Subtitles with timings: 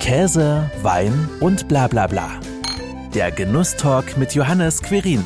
[0.00, 2.30] Käse, Wein und bla bla bla.
[3.14, 5.22] Der Genusstalk mit Johannes Querin.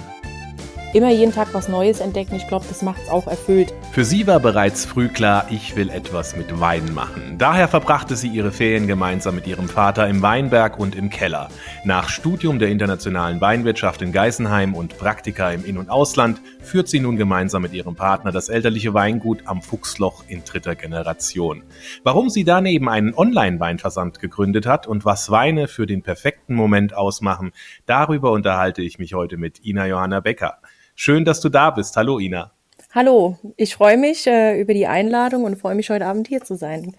[0.93, 3.73] Immer jeden Tag was Neues entdecken, ich glaube, das macht es auch erfüllt.
[3.95, 7.39] Für sie war bereits früh klar, ich will etwas mit Wein machen.
[7.39, 11.49] Daher verbrachte sie ihre Ferien gemeinsam mit ihrem Vater im Weinberg und im Keller.
[11.85, 16.99] Nach Studium der internationalen Weinwirtschaft in Geisenheim und Praktika im In- und Ausland führt sie
[16.99, 21.63] nun gemeinsam mit ihrem Partner das elterliche Weingut am Fuchsloch in dritter Generation.
[22.03, 27.53] Warum sie daneben einen Online-Weinversand gegründet hat und was Weine für den perfekten Moment ausmachen,
[27.87, 30.59] darüber unterhalte ich mich heute mit Ina Johanna Becker.
[30.97, 31.97] Schön, dass du da bist.
[31.97, 32.54] Hallo, Ina.
[32.95, 36.55] Hallo, ich freue mich äh, über die Einladung und freue mich, heute Abend hier zu
[36.55, 36.95] sein.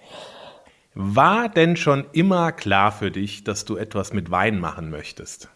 [0.94, 5.48] War denn schon immer klar für dich, dass du etwas mit Wein machen möchtest?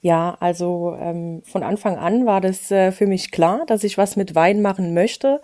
[0.00, 4.16] Ja, also ähm, von Anfang an war das äh, für mich klar, dass ich was
[4.16, 5.40] mit Wein machen möchte.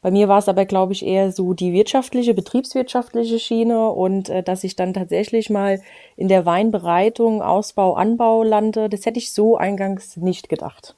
[0.00, 4.42] Bei mir war es aber, glaube ich, eher so die wirtschaftliche, betriebswirtschaftliche Schiene und äh,
[4.42, 5.82] dass ich dann tatsächlich mal
[6.16, 10.94] in der Weinbereitung, Ausbau, Anbau lande, das hätte ich so eingangs nicht gedacht.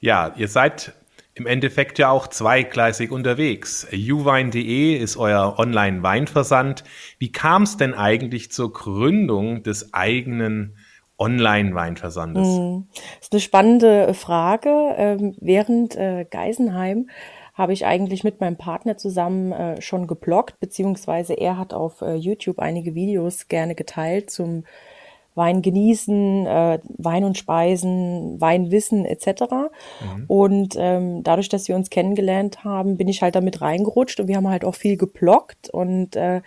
[0.00, 0.92] Ja, ihr seid
[1.36, 3.86] im Endeffekt ja auch zweigleisig unterwegs.
[3.92, 6.82] uwein.de ist euer Online-Weinversand.
[7.18, 10.78] Wie kam es denn eigentlich zur Gründung des eigenen
[11.18, 12.56] Online-Weinversandes?
[12.56, 14.94] Hm, das ist eine spannende Frage.
[14.96, 17.10] Ähm, während äh, Geisenheim
[17.52, 22.14] habe ich eigentlich mit meinem Partner zusammen äh, schon gebloggt, beziehungsweise er hat auf äh,
[22.14, 24.64] YouTube einige Videos gerne geteilt zum
[25.36, 29.42] Wein genießen, äh, Wein und Speisen, Weinwissen etc.
[30.00, 30.24] Mhm.
[30.26, 34.36] Und ähm, dadurch, dass wir uns kennengelernt haben, bin ich halt damit reingerutscht und wir
[34.36, 35.68] haben halt auch viel geblockt.
[35.68, 36.40] Und äh,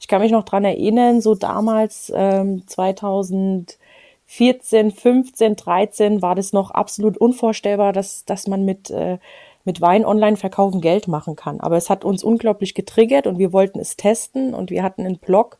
[0.00, 6.70] ich kann mich noch dran erinnern, so damals ähm, 2014, 15, 13 war das noch
[6.70, 9.18] absolut unvorstellbar, dass, dass man mit, äh,
[9.66, 11.60] mit Wein online verkaufen Geld machen kann.
[11.60, 15.18] Aber es hat uns unglaublich getriggert und wir wollten es testen und wir hatten einen
[15.18, 15.58] Blog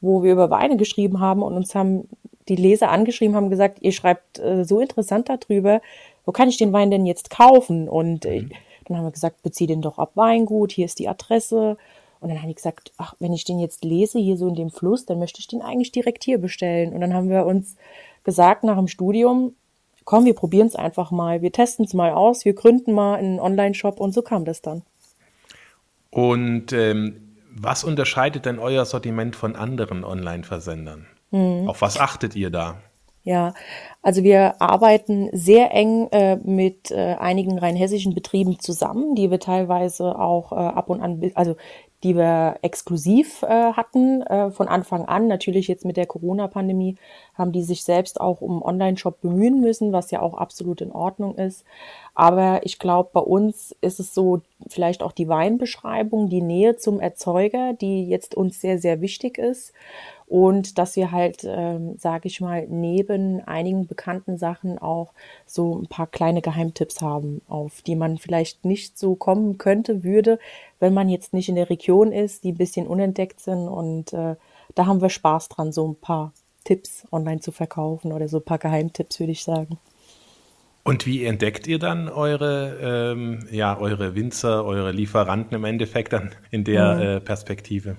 [0.00, 2.08] wo wir über Weine geschrieben haben und uns haben
[2.48, 5.80] die Leser angeschrieben, haben gesagt, ihr schreibt äh, so interessant darüber,
[6.26, 7.88] wo kann ich den Wein denn jetzt kaufen?
[7.88, 8.50] Und äh, mhm.
[8.84, 11.76] dann haben wir gesagt, bezieh den doch ab Weingut, hier ist die Adresse.
[12.20, 14.70] Und dann haben die gesagt, ach, wenn ich den jetzt lese hier so in dem
[14.70, 16.92] Fluss, dann möchte ich den eigentlich direkt hier bestellen.
[16.92, 17.76] Und dann haben wir uns
[18.24, 19.54] gesagt nach dem Studium,
[20.04, 23.40] komm, wir probieren es einfach mal, wir testen es mal aus, wir gründen mal einen
[23.40, 24.82] Online-Shop und so kam das dann.
[26.10, 27.23] Und ähm,
[27.56, 31.06] was unterscheidet denn euer Sortiment von anderen Online-Versendern?
[31.30, 31.68] Mhm.
[31.68, 32.76] Auf was achtet ihr da?
[33.22, 33.54] Ja,
[34.02, 40.18] also wir arbeiten sehr eng äh, mit äh, einigen rheinhessischen Betrieben zusammen, die wir teilweise
[40.18, 41.56] auch äh, ab und an, also
[42.04, 45.26] die wir exklusiv äh, hatten äh, von Anfang an.
[45.26, 46.96] Natürlich jetzt mit der Corona-Pandemie
[47.34, 51.36] haben die sich selbst auch um Online-Shop bemühen müssen, was ja auch absolut in Ordnung
[51.36, 51.64] ist.
[52.14, 57.00] Aber ich glaube, bei uns ist es so, vielleicht auch die Weinbeschreibung, die Nähe zum
[57.00, 59.72] Erzeuger, die jetzt uns sehr, sehr wichtig ist
[60.26, 65.12] und dass wir halt, ähm, sage ich mal, neben einigen bekannten Sachen auch
[65.46, 70.38] so ein paar kleine Geheimtipps haben, auf die man vielleicht nicht so kommen könnte, würde,
[70.80, 74.36] wenn man jetzt nicht in der Region ist, die ein bisschen unentdeckt sind und äh,
[74.74, 76.32] da haben wir Spaß dran, so ein paar
[76.64, 79.78] Tipps online zu verkaufen oder so ein paar Geheimtipps, würde ich sagen.
[80.82, 86.32] Und wie entdeckt ihr dann eure, ähm, ja, eure Winzer, eure Lieferanten im Endeffekt dann
[86.50, 87.00] in der mhm.
[87.00, 87.96] äh, Perspektive?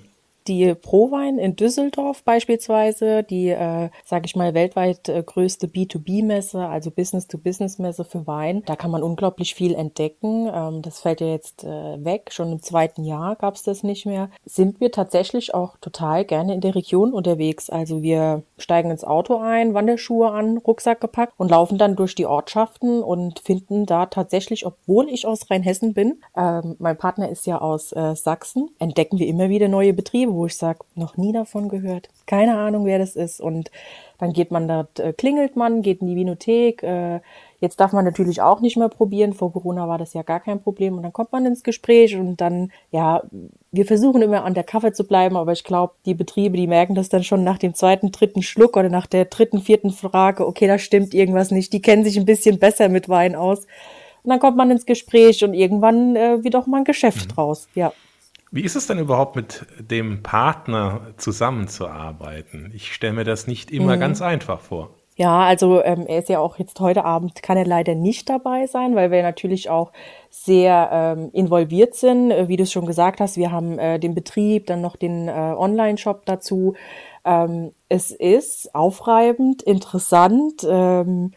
[0.48, 6.92] Die Prowein in Düsseldorf beispielsweise, die, äh, sage ich mal, weltweit äh, größte B2B-Messe, also
[6.92, 8.62] Business-to-Business-Messe für Wein.
[8.68, 10.48] Da kann man unglaublich viel entdecken.
[10.54, 12.30] Ähm, das fällt ja jetzt äh, weg.
[12.32, 14.30] Schon im zweiten Jahr gab es das nicht mehr.
[14.46, 17.72] Sind wir tatsächlich auch total gerne in der Region unterwegs.
[17.72, 22.28] Also wir steigen ins Auto ein, Wanderschuhe an, Rucksack gepackt und laufen dann durch die
[22.28, 27.60] Ortschaften und finden da tatsächlich, obwohl ich aus Rheinhessen bin, ähm, mein Partner ist ja
[27.60, 31.70] aus äh, Sachsen, entdecken wir immer wieder neue Betriebe wo ich sage, noch nie davon
[31.70, 33.42] gehört, keine Ahnung, wer das ist.
[33.42, 33.72] Und
[34.18, 36.84] dann geht man dort, äh, klingelt man, geht in die Vinothek.
[36.84, 37.20] Äh,
[37.60, 39.34] jetzt darf man natürlich auch nicht mehr probieren.
[39.34, 40.96] Vor Corona war das ja gar kein Problem.
[40.96, 43.24] Und dann kommt man ins Gespräch und dann, ja,
[43.72, 46.96] wir versuchen immer an der Kaffee zu bleiben, aber ich glaube, die Betriebe, die merken
[46.96, 50.68] das dann schon nach dem zweiten, dritten Schluck oder nach der dritten, vierten Frage, okay,
[50.68, 51.74] da stimmt irgendwas nicht.
[51.74, 53.66] Die kennen sich ein bisschen besser mit Wein aus.
[54.24, 57.36] Und dann kommt man ins Gespräch und irgendwann äh, wird auch mal ein Geschäft mhm.
[57.36, 57.68] draus.
[57.76, 57.94] Ja.
[58.52, 62.72] Wie ist es denn überhaupt mit dem Partner zusammenzuarbeiten?
[62.74, 64.00] Ich stelle mir das nicht immer mhm.
[64.00, 64.92] ganz einfach vor.
[65.18, 68.68] Ja, also ähm, er ist ja auch jetzt heute Abend, kann er leider nicht dabei
[68.68, 69.94] sein, weil wir natürlich auch
[70.30, 72.32] sehr ähm, involviert sind.
[72.50, 75.32] Wie du es schon gesagt hast, wir haben äh, den Betrieb, dann noch den äh,
[75.32, 76.74] Online-Shop dazu.
[77.24, 81.32] Ähm, es ist aufreibend, interessant, ähm,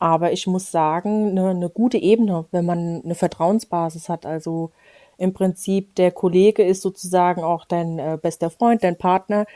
[0.00, 4.26] aber ich muss sagen, eine, eine gute Ebene, wenn man eine Vertrauensbasis hat.
[4.26, 4.72] Also
[5.20, 9.46] im Prinzip der Kollege ist sozusagen auch dein äh, bester Freund, dein Partner.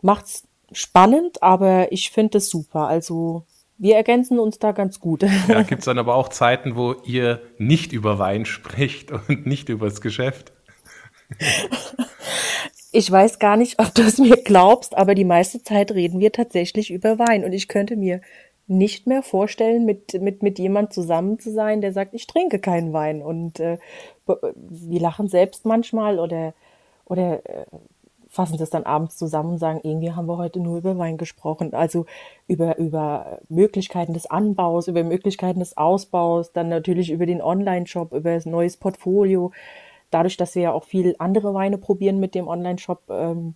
[0.00, 2.88] macht's spannend, aber ich finde es super.
[2.88, 3.44] Also
[3.78, 5.24] wir ergänzen uns da ganz gut.
[5.48, 9.68] Ja, gibt es dann aber auch Zeiten, wo ihr nicht über Wein spricht und nicht
[9.68, 10.52] über das Geschäft?
[12.92, 16.32] Ich weiß gar nicht, ob du es mir glaubst, aber die meiste Zeit reden wir
[16.32, 17.44] tatsächlich über Wein.
[17.44, 18.20] Und ich könnte mir
[18.68, 22.92] nicht mehr vorstellen, mit, mit, mit jemand zusammen zu sein, der sagt, ich trinke keinen
[22.92, 23.22] Wein.
[23.22, 23.78] Und äh,
[24.26, 26.54] wir lachen selbst manchmal oder,
[27.06, 27.66] oder äh,
[28.28, 31.72] fassen das dann abends zusammen und sagen, irgendwie haben wir heute nur über Wein gesprochen.
[31.72, 32.06] Also
[32.46, 38.34] über, über Möglichkeiten des Anbaus, über Möglichkeiten des Ausbaus, dann natürlich über den Online-Shop, über
[38.34, 39.52] das neues Portfolio.
[40.10, 43.54] Dadurch, dass wir ja auch viel andere Weine probieren mit dem Online-Shop, ähm,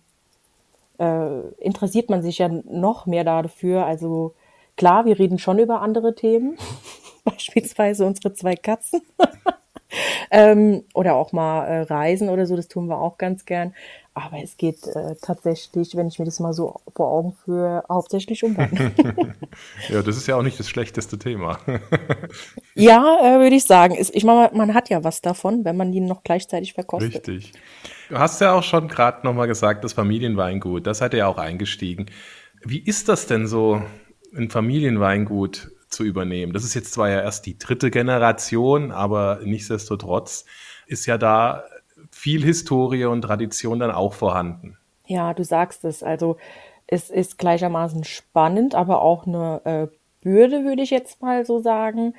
[0.99, 3.85] äh, interessiert man sich ja noch mehr dafür.
[3.85, 4.33] Also
[4.77, 6.57] klar, wir reden schon über andere Themen,
[7.23, 9.01] beispielsweise unsere zwei Katzen.
[10.29, 13.73] ähm, oder auch mal äh, reisen oder so, das tun wir auch ganz gern.
[14.13, 18.43] Aber es geht äh, tatsächlich, wenn ich mir das mal so vor Augen führe, hauptsächlich
[18.43, 18.91] um Wein.
[19.89, 21.59] ja, das ist ja auch nicht das schlechteste Thema.
[22.75, 23.95] ja, äh, würde ich sagen.
[23.97, 27.27] Ich meine, man hat ja was davon, wenn man ihn noch gleichzeitig verkostet.
[27.27, 27.53] Richtig.
[28.09, 32.07] Du hast ja auch schon gerade nochmal gesagt, das Familienweingut, das hat ja auch eingestiegen.
[32.65, 33.81] Wie ist das denn so,
[34.35, 36.53] ein Familienweingut zu übernehmen?
[36.53, 40.45] Das ist jetzt zwar ja erst die dritte Generation, aber nichtsdestotrotz
[40.87, 41.63] ist ja da
[42.09, 44.77] viel Historie und Tradition dann auch vorhanden.
[45.05, 46.03] Ja, du sagst es.
[46.03, 46.37] Also
[46.87, 49.87] es ist gleichermaßen spannend, aber auch eine äh,
[50.21, 52.15] Bürde, würde ich jetzt mal so sagen.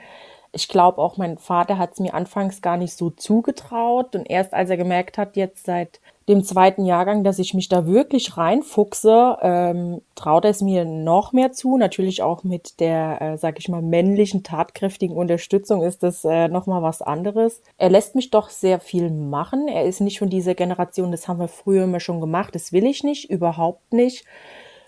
[0.53, 4.15] Ich glaube auch, mein Vater hat es mir anfangs gar nicht so zugetraut.
[4.15, 7.87] Und erst als er gemerkt hat, jetzt seit dem zweiten Jahrgang, dass ich mich da
[7.87, 11.77] wirklich reinfuchse, ähm, traut es mir noch mehr zu.
[11.77, 16.83] Natürlich auch mit der, äh, sag ich mal, männlichen, tatkräftigen Unterstützung ist das äh, nochmal
[16.83, 17.63] was anderes.
[17.77, 19.69] Er lässt mich doch sehr viel machen.
[19.69, 22.87] Er ist nicht von dieser Generation, das haben wir früher immer schon gemacht, das will
[22.87, 24.25] ich nicht, überhaupt nicht.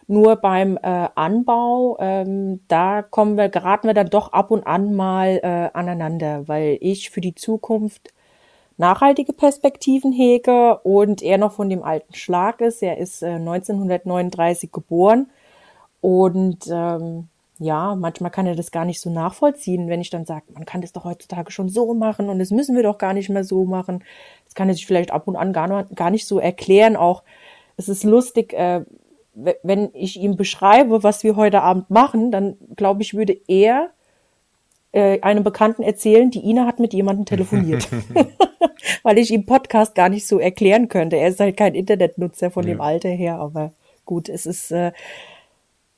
[0.07, 4.95] Nur beim äh, Anbau, ähm, da kommen wir, geraten wir dann doch ab und an
[4.95, 8.13] mal äh, aneinander, weil ich für die Zukunft
[8.77, 12.83] nachhaltige Perspektiven hege und er noch von dem alten Schlag ist.
[12.83, 15.31] Er ist äh, 1939 geboren
[16.01, 17.29] und ähm,
[17.59, 20.81] ja, manchmal kann er das gar nicht so nachvollziehen, wenn ich dann sage, man kann
[20.81, 23.65] das doch heutzutage schon so machen und das müssen wir doch gar nicht mehr so
[23.65, 24.03] machen.
[24.45, 26.97] Das kann er sich vielleicht ab und an gar, gar nicht so erklären.
[26.97, 27.23] Auch
[27.77, 28.85] es ist lustig, äh,
[29.35, 33.91] wenn ich ihm beschreibe, was wir heute Abend machen, dann glaube ich, würde er
[34.95, 37.89] äh, einem Bekannten erzählen, die Ina hat mit jemandem telefoniert.
[39.03, 41.17] Weil ich ihm Podcast gar nicht so erklären könnte.
[41.17, 42.75] Er ist halt kein Internetnutzer von ja.
[42.75, 43.73] dem Alter her, aber
[44.05, 44.93] gut, es ist, äh,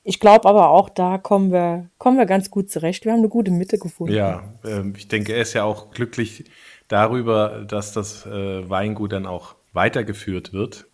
[0.03, 3.05] ich glaube aber auch da kommen wir, kommen wir ganz gut zurecht.
[3.05, 4.13] Wir haben eine gute Mitte gefunden.
[4.13, 6.45] Ja, äh, ich denke, er ist ja auch glücklich
[6.87, 10.87] darüber, dass das äh, Weingut dann auch weitergeführt wird.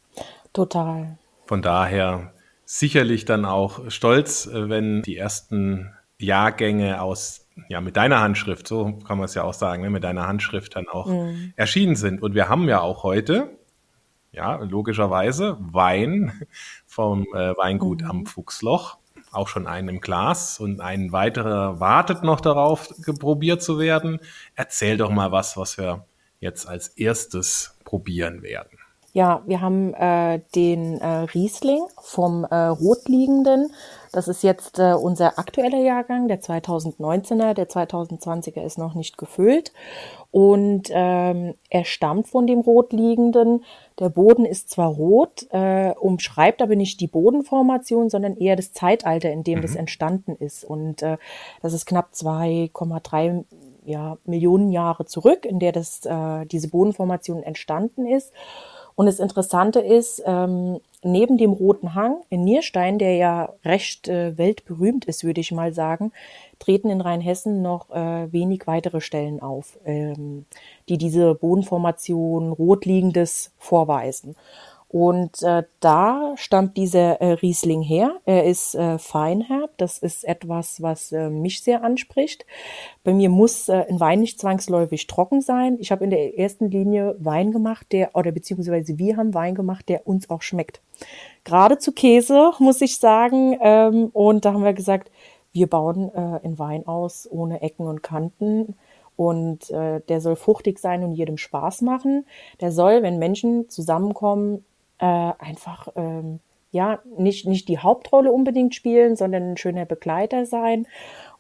[0.52, 1.18] Total.
[1.46, 2.34] Von daher
[2.66, 8.94] sicherlich dann auch stolz, äh, wenn die ersten Jahrgänge aus ja, mit deiner Handschrift, so
[9.08, 11.54] kann man es ja auch sagen, ne, mit deiner Handschrift dann auch mhm.
[11.56, 12.22] erschienen sind.
[12.22, 13.50] Und wir haben ja auch heute,
[14.32, 16.32] ja, logischerweise Wein
[16.86, 18.10] vom äh, Weingut mhm.
[18.10, 18.98] am Fuchsloch,
[19.32, 22.90] auch schon einen im Glas und ein weiterer wartet noch darauf,
[23.20, 24.20] probiert zu werden.
[24.56, 26.06] Erzähl doch mal was, was wir
[26.40, 28.78] jetzt als erstes probieren werden.
[29.14, 33.72] Ja, wir haben äh, den äh, Riesling vom äh, Rotliegenden.
[34.14, 37.56] Das ist jetzt äh, unser aktueller Jahrgang, der 2019er.
[37.56, 39.74] Der 2020er ist noch nicht gefüllt.
[40.30, 43.66] Und ähm, er stammt von dem Rotliegenden.
[44.00, 49.32] Der Boden ist zwar rot, äh, umschreibt aber nicht die Bodenformation, sondern eher das Zeitalter,
[49.32, 49.64] in dem mhm.
[49.64, 50.64] das entstanden ist.
[50.64, 51.18] Und äh,
[51.64, 53.46] das ist knapp 2,3
[53.86, 58.32] ja, Millionen Jahre zurück, in der das, äh, diese Bodenformation entstanden ist.
[58.96, 64.38] Und das Interessante ist, ähm, neben dem Roten Hang in Nierstein, der ja recht äh,
[64.38, 66.12] weltberühmt ist, würde ich mal sagen,
[66.60, 70.46] treten in Rheinhessen noch äh, wenig weitere Stellen auf, ähm,
[70.90, 74.36] die diese Bodenformation Rotliegendes vorweisen.
[74.94, 78.12] Und äh, da stammt dieser äh, Riesling her.
[78.26, 79.72] Er ist äh, feinherb.
[79.78, 82.46] Das ist etwas, was äh, mich sehr anspricht.
[83.04, 85.78] Bei mir muss äh, ein Wein nicht zwangsläufig trocken sein.
[85.80, 89.90] Ich habe in der ersten Linie Wein gemacht, der, oder beziehungsweise wir haben Wein gemacht,
[89.90, 90.80] der uns auch schmeckt.
[91.44, 93.58] Gerade zu Käse, muss ich sagen.
[93.62, 95.10] Ähm, und da haben wir gesagt,
[95.54, 98.76] wir bauen äh, einen Wein aus ohne Ecken und Kanten.
[99.16, 102.28] Und äh, der soll fruchtig sein und jedem Spaß machen.
[102.62, 104.64] Der soll, wenn Menschen zusammenkommen,
[105.00, 106.40] äh, einfach ähm,
[106.72, 110.88] ja nicht nicht die Hauptrolle unbedingt spielen, sondern ein schöner Begleiter sein.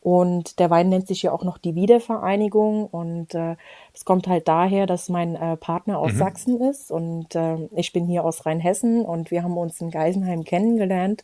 [0.03, 2.87] Und der Wein nennt sich ja auch noch die Wiedervereinigung.
[2.87, 3.55] Und äh,
[3.93, 6.17] das kommt halt daher, dass mein äh, Partner aus mhm.
[6.17, 10.43] Sachsen ist und äh, ich bin hier aus Rheinhessen und wir haben uns in Geisenheim
[10.43, 11.23] kennengelernt.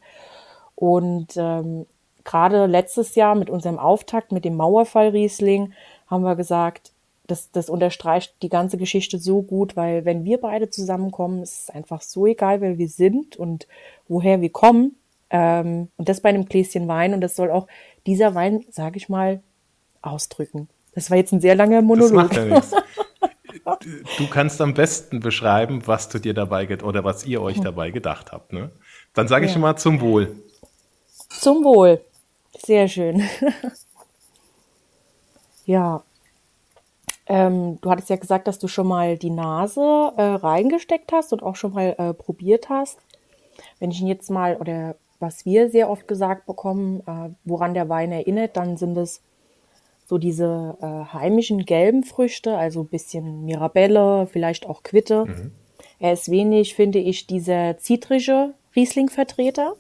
[0.76, 1.88] Und ähm,
[2.24, 5.74] gerade letztes Jahr mit unserem Auftakt mit dem Mauerfall Riesling
[6.08, 6.94] haben wir gesagt,
[7.30, 11.70] das, das unterstreicht die ganze Geschichte so gut, weil wenn wir beide zusammenkommen, ist es
[11.70, 13.68] einfach so egal, wer wir sind und
[14.08, 14.96] woher wir kommen.
[15.30, 17.68] Ähm, und das bei einem Gläschen Wein und das soll auch
[18.06, 19.42] dieser Wein, sage ich mal,
[20.02, 20.68] ausdrücken.
[20.96, 22.10] Das war jetzt ein sehr langer Monolog.
[22.10, 22.74] Das macht ja nichts.
[24.18, 28.32] Du kannst am besten beschreiben, was du dir dabei oder was ihr euch dabei gedacht
[28.32, 28.52] habt.
[28.52, 28.72] Ne?
[29.14, 29.60] Dann sage ich ja.
[29.60, 30.36] mal zum Wohl.
[31.30, 32.02] Zum Wohl.
[32.66, 33.22] Sehr schön.
[35.66, 36.04] ja.
[37.30, 39.82] Ähm, du hattest ja gesagt, dass du schon mal die Nase
[40.18, 43.00] äh, reingesteckt hast und auch schon mal äh, probiert hast.
[43.80, 47.88] Wenn ich ihn jetzt mal oder was wir sehr oft gesagt bekommen, äh, woran der
[47.88, 49.22] Wein erinnert, dann sind es
[50.06, 55.26] so diese äh, heimischen gelben Früchte, also ein bisschen Mirabelle, vielleicht auch Quitte.
[55.26, 55.52] Mhm.
[56.00, 59.76] Er ist wenig, finde ich, dieser zitrische Riesling-Vertreter.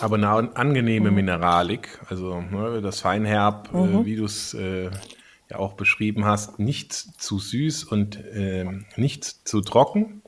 [0.00, 1.16] Aber eine angenehme mhm.
[1.16, 4.00] Mineralik, also ne, das Feinherb, äh, mhm.
[4.00, 4.90] äh, wie du es äh,
[5.50, 10.22] ja auch beschrieben hast, nicht zu süß und äh, nicht zu trocken.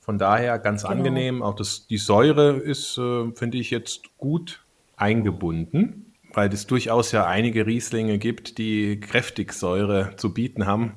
[0.00, 0.94] Von daher ganz genau.
[0.94, 1.42] angenehm.
[1.42, 4.64] Auch das, die Säure ist, äh, finde ich, jetzt gut
[4.96, 10.94] eingebunden, weil es durchaus ja einige Rieslinge gibt, die kräftig Säure zu bieten haben.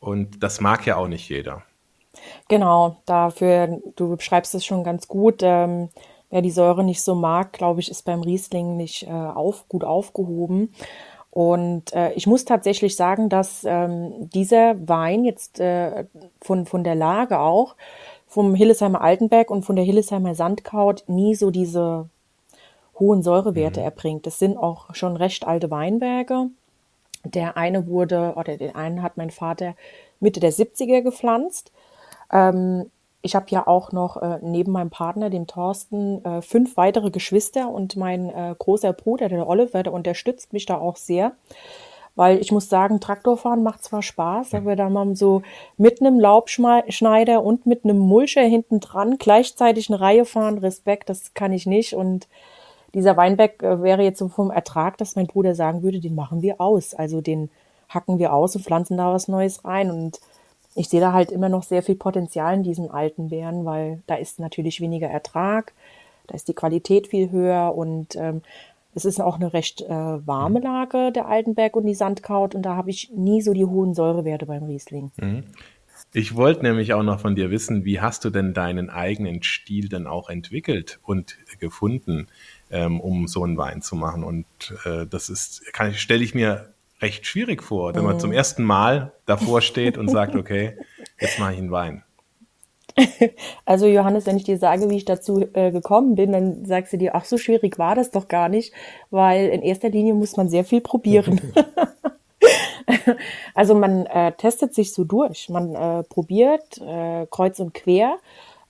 [0.00, 1.62] Und das mag ja auch nicht jeder.
[2.48, 5.40] Genau, dafür, du beschreibst es schon ganz gut.
[5.42, 5.88] Ähm,
[6.30, 9.84] wer die Säure nicht so mag, glaube ich, ist beim Riesling nicht äh, auf, gut
[9.84, 10.72] aufgehoben.
[11.32, 16.04] Und äh, ich muss tatsächlich sagen, dass ähm, dieser Wein jetzt äh,
[16.42, 17.74] von, von der Lage auch
[18.28, 22.10] vom Hillesheimer Altenberg und von der Hillesheimer Sandkraut nie so diese
[22.98, 23.84] hohen Säurewerte mhm.
[23.86, 24.26] erbringt.
[24.26, 26.48] Das sind auch schon recht alte Weinberge.
[27.24, 29.74] Der eine wurde, oder den einen hat mein Vater
[30.20, 31.72] Mitte der 70er gepflanzt.
[32.30, 32.90] Ähm,
[33.22, 37.68] ich habe ja auch noch äh, neben meinem Partner, dem Thorsten, äh, fünf weitere Geschwister
[37.70, 41.32] und mein äh, großer Bruder, der Oliver, der unterstützt mich da auch sehr.
[42.14, 45.42] Weil ich muss sagen, Traktorfahren macht zwar Spaß, aber da man so
[45.78, 51.32] mit einem Laubschneider und mit einem Mulcher hinten dran gleichzeitig eine Reihe fahren, Respekt, das
[51.32, 51.94] kann ich nicht.
[51.94, 52.28] Und
[52.92, 56.42] dieser Weinberg äh, wäre jetzt so vom Ertrag, dass mein Bruder sagen würde, den machen
[56.42, 56.92] wir aus.
[56.92, 57.50] Also den
[57.88, 59.90] hacken wir aus und pflanzen da was Neues rein.
[59.90, 60.20] Und
[60.74, 64.14] ich sehe da halt immer noch sehr viel Potenzial in diesen alten Beeren, weil da
[64.14, 65.72] ist natürlich weniger Ertrag,
[66.26, 68.42] da ist die Qualität viel höher und ähm,
[68.94, 70.64] es ist auch eine recht äh, warme mhm.
[70.64, 74.46] Lage, der Altenberg und die Sandkraut, und da habe ich nie so die hohen Säurewerte
[74.46, 75.10] beim Riesling.
[75.16, 75.44] Mhm.
[76.14, 79.88] Ich wollte nämlich auch noch von dir wissen, wie hast du denn deinen eigenen Stil
[79.88, 82.26] dann auch entwickelt und gefunden,
[82.70, 84.22] ähm, um so einen Wein zu machen?
[84.22, 84.46] Und
[84.84, 89.12] äh, das ist, kann stelle ich mir recht schwierig vor, wenn man zum ersten Mal
[89.26, 90.76] davor steht und sagt, okay,
[91.20, 92.04] jetzt mache ich einen Wein.
[93.64, 96.98] Also Johannes, wenn ich dir sage, wie ich dazu äh, gekommen bin, dann sagst du
[96.98, 98.72] dir, ach so schwierig war das doch gar nicht,
[99.10, 101.40] weil in erster Linie muss man sehr viel probieren.
[103.54, 108.16] also man äh, testet sich so durch, man äh, probiert äh, kreuz und quer.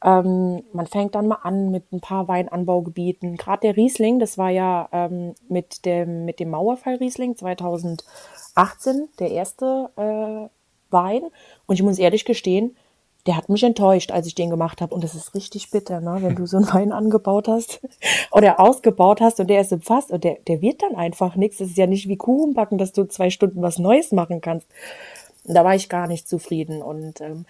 [0.05, 3.37] Ähm, man fängt dann mal an mit ein paar Weinanbaugebieten.
[3.37, 9.31] Gerade der Riesling, das war ja ähm, mit dem mit dem Mauerfall Riesling 2018 der
[9.31, 10.49] erste äh,
[10.93, 11.23] Wein.
[11.67, 12.77] Und ich muss ehrlich gestehen,
[13.27, 14.95] der hat mich enttäuscht, als ich den gemacht habe.
[14.95, 16.19] Und das ist richtig bitter, ne?
[16.21, 17.81] wenn du so einen Wein angebaut hast
[18.33, 21.59] oder ausgebaut hast und der ist im Fass und der, der wird dann einfach nichts.
[21.59, 24.67] Das ist ja nicht wie Kuchenbacken, dass du zwei Stunden was Neues machen kannst.
[25.45, 26.83] Und da war ich gar nicht zufrieden.
[26.83, 27.47] Und ähm,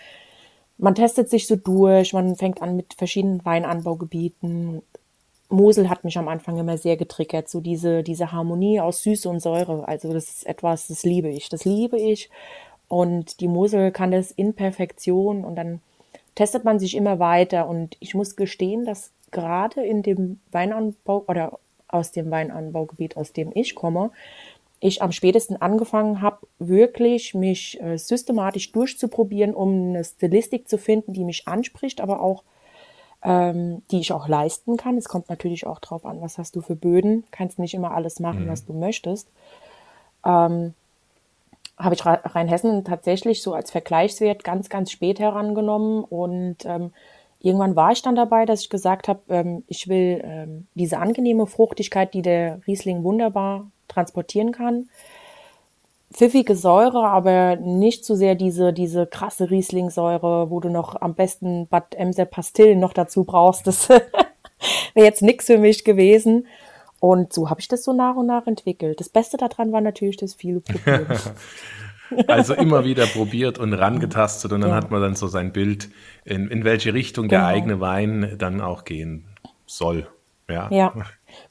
[0.79, 4.83] man testet sich so durch, man fängt an mit verschiedenen Weinanbaugebieten.
[5.49, 9.41] Mosel hat mich am Anfang immer sehr getriggert, so diese, diese Harmonie aus Süße und
[9.41, 9.87] Säure.
[9.87, 11.49] Also das ist etwas, das liebe ich.
[11.49, 12.31] Das liebe ich.
[12.88, 15.81] Und die Mosel kann das in Perfektion und dann
[16.35, 17.69] testet man sich immer weiter.
[17.69, 23.50] Und ich muss gestehen, dass gerade in dem Weinanbau oder aus dem Weinanbaugebiet, aus dem
[23.55, 24.11] ich komme,
[24.85, 31.12] ich am spätesten angefangen habe, wirklich mich äh, systematisch durchzuprobieren, um eine Stilistik zu finden,
[31.12, 32.43] die mich anspricht, aber auch
[33.23, 34.99] ähm, die ich auch leisten kann.
[34.99, 37.23] Es kommt natürlich auch drauf an, was hast du für Böden.
[37.31, 38.49] Kannst nicht immer alles machen, mhm.
[38.49, 39.29] was du möchtest.
[40.27, 40.75] Ähm,
[41.79, 46.03] habe ich Rheinhessen tatsächlich so als Vergleichswert ganz, ganz spät herangenommen.
[46.03, 46.93] Und ähm,
[47.39, 51.47] irgendwann war ich dann dabei, dass ich gesagt habe, ähm, ich will ähm, diese angenehme
[51.47, 54.89] Fruchtigkeit, die der Riesling wunderbar transportieren kann.
[56.13, 61.15] Pfiffige Säure, aber nicht zu so sehr diese, diese krasse Rieslingsäure, wo du noch am
[61.15, 63.67] besten Bad Emser Pastillen noch dazu brauchst.
[63.67, 64.03] Das wäre
[64.95, 66.47] jetzt nix für mich gewesen.
[67.01, 69.01] Und so habe ich das so nach und nach entwickelt.
[69.01, 71.07] Das Beste daran war natürlich das viele Probieren.
[72.27, 74.77] Also immer wieder probiert und rangetastet und dann ja.
[74.77, 75.89] hat man dann so sein Bild,
[76.27, 77.41] in, in welche Richtung genau.
[77.41, 79.25] der eigene Wein dann auch gehen
[79.65, 80.07] soll.
[80.49, 80.71] Ja.
[80.71, 80.93] ja.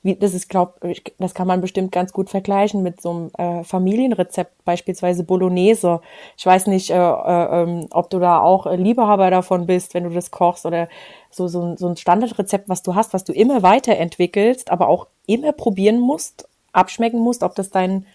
[0.03, 0.79] Wie, das ist, glaub,
[1.19, 6.01] das kann man bestimmt ganz gut vergleichen mit so einem äh, Familienrezept, beispielsweise Bolognese.
[6.37, 10.09] Ich weiß nicht, äh, äh, ähm, ob du da auch Liebehaber davon bist, wenn du
[10.09, 10.89] das kochst oder
[11.29, 15.51] so, so, so ein Standardrezept, was du hast, was du immer weiterentwickelst, aber auch immer
[15.51, 18.05] probieren musst, abschmecken musst, ob das dein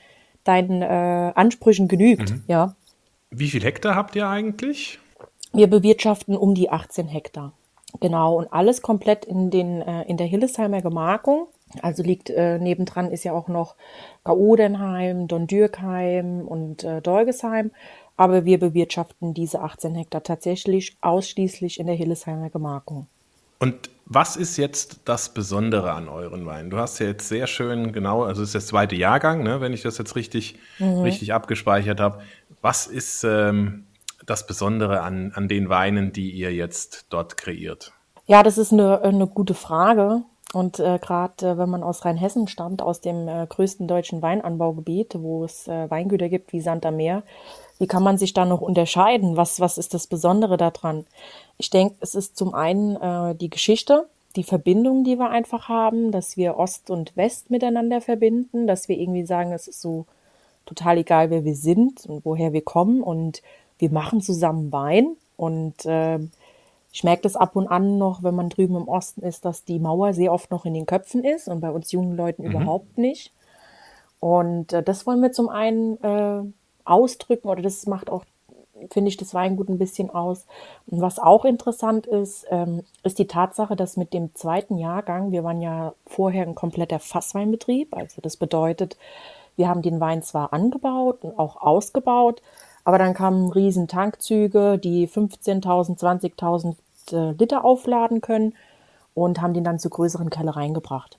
[0.46, 2.30] deinen äh, Ansprüchen genügt.
[2.30, 2.44] Mhm.
[2.46, 2.74] Ja.
[3.30, 4.98] Wie viel Hektar habt ihr eigentlich?
[5.52, 7.52] Wir bewirtschaften um die 18 Hektar.
[8.00, 11.48] Genau, und alles komplett in, den, äh, in der Hillesheimer Gemarkung.
[11.82, 13.76] Also liegt äh, nebendran ist ja auch noch
[14.24, 17.70] Gaudenheim, Dondürkheim und äh, Dolgesheim.
[18.16, 23.06] Aber wir bewirtschaften diese 18 Hektar tatsächlich ausschließlich in der Hillesheimer Gemarkung.
[23.58, 26.70] Und was ist jetzt das Besondere an euren Weinen?
[26.70, 29.72] Du hast ja jetzt sehr schön, genau, also es ist der zweite Jahrgang, ne, wenn
[29.72, 31.00] ich das jetzt richtig, mhm.
[31.00, 32.22] richtig abgespeichert habe.
[32.62, 33.86] Was ist ähm,
[34.24, 37.92] das Besondere an, an den Weinen, die ihr jetzt dort kreiert?
[38.26, 40.22] Ja, das ist eine, eine gute Frage.
[40.52, 45.16] Und äh, gerade äh, wenn man aus Rheinhessen stammt, aus dem äh, größten deutschen Weinanbaugebiet,
[45.18, 47.22] wo es äh, Weingüter gibt wie Sand am Meer,
[47.78, 49.36] wie kann man sich da noch unterscheiden?
[49.36, 51.04] Was, was ist das Besondere daran?
[51.58, 56.12] Ich denke, es ist zum einen äh, die Geschichte, die Verbindung, die wir einfach haben,
[56.12, 60.06] dass wir Ost und West miteinander verbinden, dass wir irgendwie sagen, es ist so
[60.64, 63.42] total egal, wer wir sind und woher wir kommen und
[63.78, 66.18] wir machen zusammen Wein und äh,
[66.96, 69.78] ich merke das ab und an noch, wenn man drüben im Osten ist, dass die
[69.78, 72.52] Mauer sehr oft noch in den Köpfen ist und bei uns jungen Leuten mhm.
[72.52, 73.34] überhaupt nicht.
[74.18, 76.42] Und äh, das wollen wir zum einen äh,
[76.86, 78.24] ausdrücken oder das macht auch
[78.90, 80.46] finde ich das Weingut ein bisschen aus.
[80.86, 85.44] Und was auch interessant ist, ähm, ist die Tatsache, dass mit dem zweiten Jahrgang, wir
[85.44, 88.96] waren ja vorher ein kompletter Fassweinbetrieb, also das bedeutet,
[89.56, 92.40] wir haben den Wein zwar angebaut und auch ausgebaut,
[92.84, 96.74] aber dann kamen riesen Tankzüge, die 15.000, 20.000 äh,
[97.10, 98.54] Liter aufladen können
[99.14, 101.18] und haben den dann zu größeren Kellereien gebracht.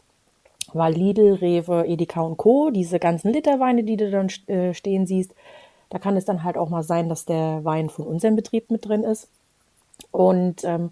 [0.74, 5.34] Weil Lidl, Rewe, Edeka und Co., diese ganzen Literweine, die du dann äh, stehen siehst,
[5.90, 8.86] da kann es dann halt auch mal sein, dass der Wein von unserem Betrieb mit
[8.86, 9.30] drin ist.
[10.12, 10.92] Und ähm,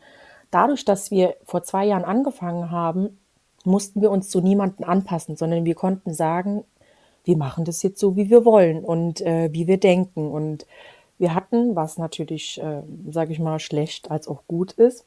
[0.51, 3.19] dadurch, dass wir vor zwei Jahren angefangen haben,
[3.65, 6.63] mussten wir uns zu niemandem anpassen, sondern wir konnten sagen,
[7.23, 10.31] wir machen das jetzt so, wie wir wollen und äh, wie wir denken.
[10.31, 10.65] Und
[11.17, 15.05] wir hatten, was natürlich, äh, sage ich mal, schlecht als auch gut ist,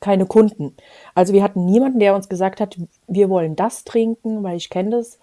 [0.00, 0.76] keine Kunden.
[1.14, 4.90] Also wir hatten niemanden, der uns gesagt hat, wir wollen das trinken, weil ich kenne
[4.90, 5.18] das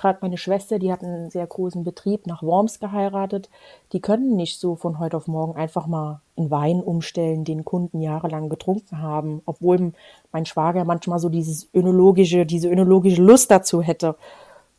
[0.00, 3.50] Gerade meine Schwester, die hat einen sehr großen Betrieb nach Worms geheiratet.
[3.92, 8.00] Die können nicht so von heute auf morgen einfach mal in Wein umstellen, den Kunden
[8.00, 9.92] jahrelang getrunken haben, obwohl
[10.32, 14.16] mein Schwager manchmal so dieses önologische, diese önologische Lust dazu hätte.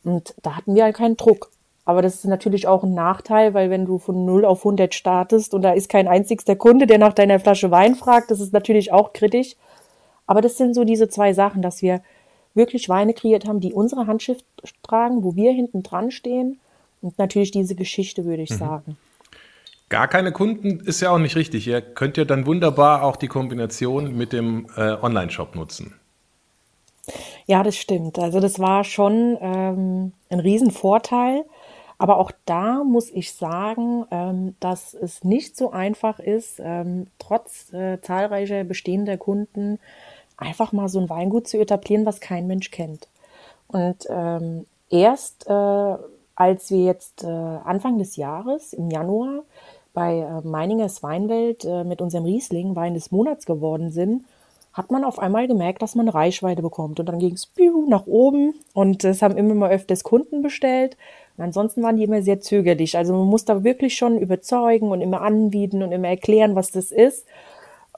[0.02, 1.52] Und da hatten wir halt keinen Druck.
[1.84, 5.52] Aber das ist natürlich auch ein Nachteil, weil wenn du von 0 auf 100 startest
[5.52, 8.92] und da ist kein einzigster Kunde, der nach deiner Flasche Wein fragt, das ist natürlich
[8.92, 9.56] auch kritisch.
[10.26, 12.00] Aber das sind so diese zwei Sachen, dass wir
[12.54, 14.44] wirklich Weine kreiert haben, die unsere Handschrift
[14.82, 16.60] tragen, wo wir hinten dran stehen.
[17.00, 18.58] Und natürlich diese Geschichte, würde ich mhm.
[18.58, 18.96] sagen.
[19.88, 21.66] Gar keine Kunden ist ja auch nicht richtig.
[21.66, 25.94] Ihr könnt ja dann wunderbar auch die Kombination mit dem äh, Online-Shop nutzen.
[27.46, 28.18] Ja, das stimmt.
[28.18, 31.44] Also das war schon ähm, ein Riesenvorteil.
[32.02, 37.72] Aber auch da muss ich sagen, ähm, dass es nicht so einfach ist, ähm, trotz
[37.72, 39.78] äh, zahlreicher bestehender Kunden
[40.36, 43.06] einfach mal so ein Weingut zu etablieren, was kein Mensch kennt.
[43.68, 45.96] Und ähm, erst äh,
[46.34, 49.44] als wir jetzt äh, Anfang des Jahres, im Januar,
[49.94, 54.24] bei Meiningers Weinwelt mit unserem Riesling Wein des Monats geworden sind,
[54.72, 56.98] hat man auf einmal gemerkt, dass man Reichweite bekommt.
[56.98, 57.48] Und dann ging es
[57.88, 60.96] nach oben und es haben immer mal öfters Kunden bestellt.
[61.36, 62.96] Und ansonsten waren die immer sehr zögerlich.
[62.96, 66.90] Also man muss da wirklich schon überzeugen und immer anbieten und immer erklären, was das
[66.90, 67.26] ist.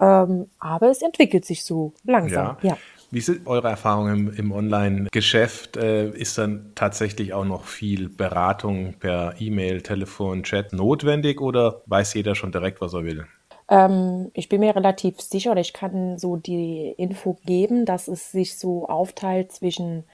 [0.01, 2.57] Ähm, aber es entwickelt sich so langsam.
[2.63, 2.71] Ja.
[2.71, 2.79] ja.
[3.11, 5.77] Wie sind eure Erfahrungen im, im Online-Geschäft?
[5.77, 12.15] Äh, ist dann tatsächlich auch noch viel Beratung per E-Mail, Telefon, Chat notwendig oder weiß
[12.15, 13.25] jeder schon direkt, was er will?
[13.69, 18.33] Ähm, ich bin mir relativ sicher oder ich kann so die Info geben, dass es
[18.33, 20.05] sich so aufteilt zwischen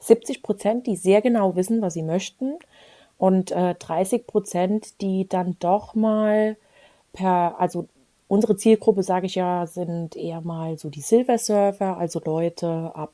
[0.00, 2.58] 70 Prozent, die sehr genau wissen, was sie möchten,
[3.20, 6.56] und äh, 30 Prozent, die dann doch mal
[7.12, 7.86] per, also
[8.30, 13.10] Unsere Zielgruppe, sage ich ja, sind eher mal so die Silver Surfer, also Leute ab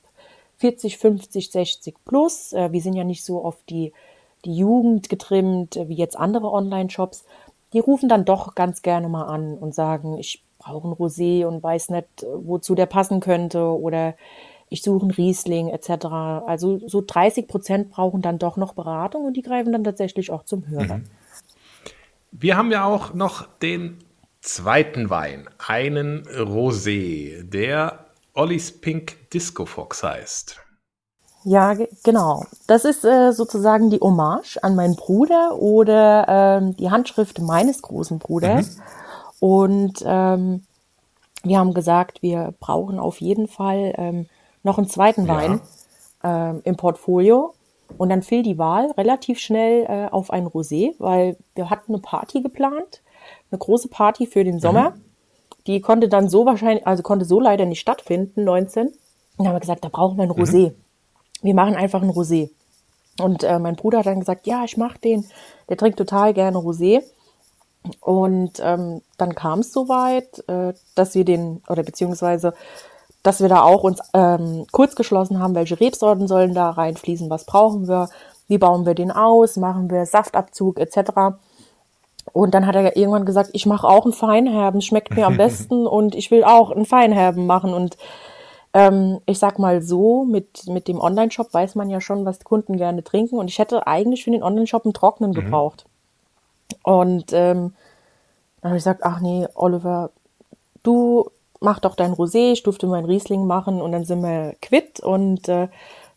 [0.58, 2.52] 40, 50, 60 plus.
[2.52, 3.94] Äh, wir sind ja nicht so auf die,
[4.44, 7.24] die Jugend getrimmt wie jetzt andere Online-Shops.
[7.72, 11.62] Die rufen dann doch ganz gerne mal an und sagen, ich brauche ein Rosé und
[11.62, 14.16] weiß nicht, wozu der passen könnte oder
[14.68, 16.06] ich suche einen Riesling etc.
[16.46, 20.44] Also so 30 Prozent brauchen dann doch noch Beratung und die greifen dann tatsächlich auch
[20.44, 20.98] zum Hörer.
[20.98, 21.04] Mhm.
[22.32, 23.98] Wir haben ja auch noch den
[24.40, 30.60] zweiten Wein, einen Rosé, der Ollis Pink Disco Fox heißt.
[31.44, 32.44] Ja, genau.
[32.66, 38.18] Das ist äh, sozusagen die Hommage an meinen Bruder oder ähm, die Handschrift meines großen
[38.18, 38.76] Bruders.
[38.76, 38.82] Mhm.
[39.38, 40.64] Und ähm,
[41.44, 44.26] wir haben gesagt, wir brauchen auf jeden Fall ähm,
[44.66, 45.60] noch einen zweiten Wein
[46.22, 46.50] ja.
[46.50, 47.54] ähm, im Portfolio.
[47.98, 52.02] Und dann fiel die Wahl relativ schnell äh, auf ein Rosé, weil wir hatten eine
[52.02, 53.00] Party geplant,
[53.50, 54.90] eine große Party für den Sommer.
[54.90, 55.00] Mhm.
[55.68, 58.88] Die konnte dann so wahrscheinlich, also konnte so leider nicht stattfinden, 19.
[58.88, 58.94] Und
[59.38, 60.70] dann haben wir gesagt, da brauchen wir ein Rosé.
[60.70, 60.74] Mhm.
[61.42, 62.50] Wir machen einfach ein Rosé.
[63.20, 65.26] Und äh, mein Bruder hat dann gesagt, ja, ich mach den.
[65.68, 67.02] Der trinkt total gerne Rosé.
[68.00, 72.52] Und ähm, dann kam es soweit, äh, dass wir den, oder beziehungsweise,
[73.26, 77.44] dass wir da auch uns ähm, kurz geschlossen haben, welche Rebsorten sollen da reinfließen, was
[77.44, 78.08] brauchen wir,
[78.46, 81.10] wie bauen wir den aus, machen wir Saftabzug etc.
[82.32, 85.88] Und dann hat er irgendwann gesagt, ich mache auch einen Feinherben, schmeckt mir am besten
[85.88, 87.74] und ich will auch einen Feinherben machen.
[87.74, 87.96] Und
[88.74, 92.76] ähm, ich sag mal so, mit, mit dem Online-Shop weiß man ja schon, was Kunden
[92.76, 93.38] gerne trinken.
[93.38, 95.34] Und ich hätte eigentlich für den Online-Shop einen Trockenen mhm.
[95.34, 95.84] gebraucht.
[96.84, 97.74] Und ähm,
[98.60, 100.10] dann habe ich gesagt, ach nee, Oliver,
[100.84, 101.28] du
[101.60, 105.00] mach doch dein Rosé, ich durfte mein Riesling machen und dann sind wir quitt.
[105.00, 105.68] Und äh,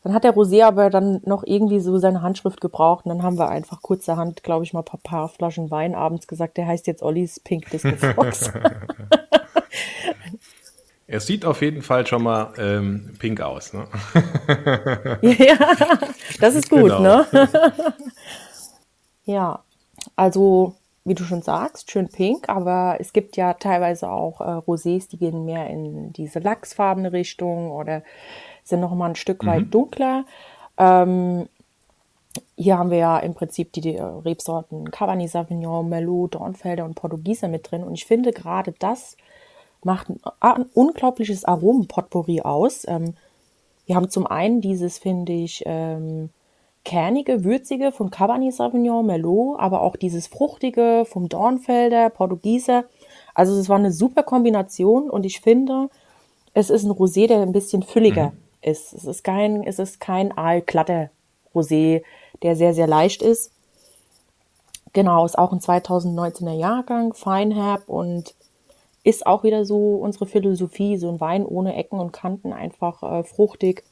[0.04, 3.38] dann hat der Rosé aber dann noch irgendwie so seine Handschrift gebraucht und dann haben
[3.38, 7.04] wir einfach kurzerhand, glaube ich mal, ein paar, Flaschen Wein abends gesagt, der heißt jetzt
[7.04, 8.52] Ollis Pink Disco Fox.
[11.10, 13.74] Er sieht auf jeden Fall schon mal ähm, pink aus.
[13.74, 13.88] Ne?
[15.24, 15.58] ja,
[16.40, 17.02] das ist gut, genau.
[17.02, 17.26] ne?
[19.26, 19.64] ja,
[20.16, 25.10] also wie du schon sagst, schön pink, aber es gibt ja teilweise auch äh, Rosés,
[25.10, 28.04] die gehen mehr in diese lachsfarbene Richtung oder
[28.64, 29.72] sind noch mal ein Stück weit mhm.
[29.72, 30.26] dunkler.
[30.78, 31.48] Ähm,
[32.56, 36.96] hier haben wir ja im Prinzip die, die äh, Rebsorten Cabernet Sauvignon, Merlot, Dornfelder und
[36.96, 37.84] Portugieser mit drin.
[37.84, 39.18] Und ich finde gerade das
[39.84, 42.86] macht ein, ein unglaubliches Aromenpotpourri aus.
[42.88, 43.16] Ähm,
[43.86, 46.30] wir haben zum einen dieses, finde ich, ähm,
[46.90, 52.86] kernige, würzige von Cabernet Sauvignon, Merlot, aber auch dieses fruchtige vom Dornfelder, Portugieser.
[53.36, 55.90] Also es war eine super Kombination und ich finde,
[56.56, 58.72] es ist ein Rosé, der ein bisschen fülliger mhm.
[58.72, 58.94] ist.
[58.94, 61.12] Es ist kein, es ist kein aalglatter
[61.54, 62.02] Rosé,
[62.42, 63.52] der sehr, sehr leicht ist.
[64.94, 68.34] Genau, ist auch ein 2019er Jahrgang, feinherb und
[69.04, 73.24] ist auch wieder so unsere Philosophie, so ein Wein ohne Ecken und Kanten, einfach äh,
[73.24, 73.84] fruchtig.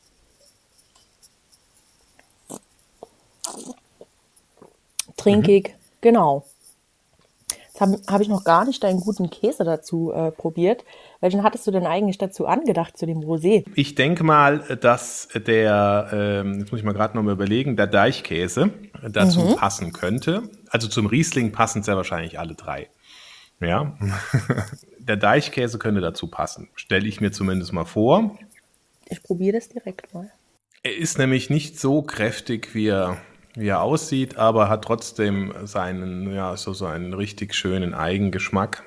[5.16, 5.74] Trinkig, mhm.
[6.02, 6.46] genau.
[7.68, 10.84] Jetzt habe hab ich noch gar nicht deinen guten Käse dazu äh, probiert.
[11.22, 13.66] Welchen hattest du denn eigentlich dazu angedacht, zu dem Rosé?
[13.76, 17.88] Ich denke mal, dass der, ähm, jetzt muss ich mal gerade noch mal überlegen, der
[17.88, 18.72] Deichkäse
[19.08, 19.56] dazu mhm.
[19.56, 20.50] passen könnte.
[20.70, 22.90] Also zum Riesling passen sehr wahrscheinlich alle drei.
[23.60, 23.98] Ja,
[25.00, 26.70] der Deichkäse könnte dazu passen.
[26.76, 28.38] Stelle ich mir zumindest mal vor.
[29.10, 30.32] Ich probiere das direkt mal.
[30.84, 33.18] Er ist nämlich nicht so kräftig, wie er,
[33.58, 38.84] wie er aussieht, aber hat trotzdem seinen, ja, so, so einen richtig schönen Eigengeschmack.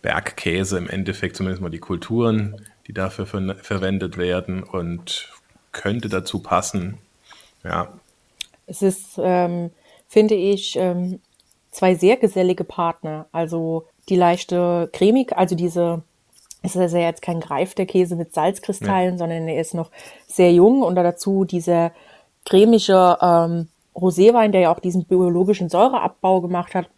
[0.00, 5.32] Bergkäse im Endeffekt, zumindest mal die Kulturen, die dafür ver verwendet werden und
[5.72, 6.98] könnte dazu passen.
[7.64, 7.88] Ja.
[8.66, 9.70] Es ist, ähm,
[10.06, 11.20] finde ich, ähm,
[11.72, 13.26] zwei sehr gesellige Partner.
[13.32, 16.04] Also die leichte cremig, also diese,
[16.62, 19.18] es ist ja jetzt kein Greif der Käse mit Salzkristallen, ja.
[19.18, 19.90] sondern er ist noch
[20.28, 21.90] sehr jung und dazu dieser
[22.46, 26.88] cremige ähm, Roséwein, der ja auch diesen biologischen Säureabbau gemacht hat,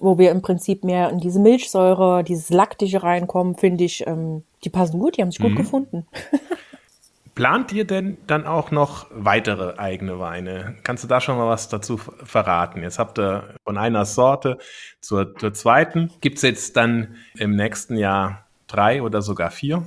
[0.00, 4.70] wo wir im Prinzip mehr in diese Milchsäure, dieses Laktische reinkommen, finde ich, ähm, die
[4.70, 5.48] passen gut, die haben sich mhm.
[5.48, 6.06] gut gefunden.
[7.34, 10.74] Plant ihr denn dann auch noch weitere eigene Weine?
[10.82, 12.82] Kannst du da schon mal was dazu verraten?
[12.82, 14.58] Jetzt habt ihr von einer Sorte
[15.00, 16.10] zur, zur zweiten.
[16.20, 19.82] Gibt es jetzt dann im nächsten Jahr drei oder sogar vier?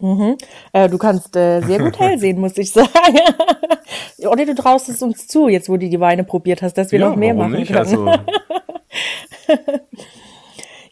[0.00, 0.36] Mhm.
[0.72, 2.90] Äh, du kannst äh, sehr gut hell sehen, muss ich sagen.
[4.26, 7.00] Oder du traust es uns zu, jetzt wo du die Weine probiert hast, dass wir
[7.00, 7.72] ja, noch mehr machen nicht?
[7.72, 7.78] können.
[7.78, 8.06] Also